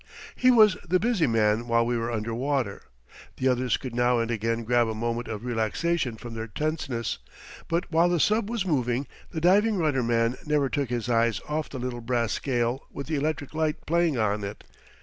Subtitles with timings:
[0.35, 2.81] He was the busy man while we were under water.
[3.37, 7.19] The others could now and again grab a moment of relaxation from their tenseness,
[7.67, 11.69] but while the sub was moving the diving rudder man never took his eyes off
[11.69, 14.63] the little brass scale with the electric light playing on it.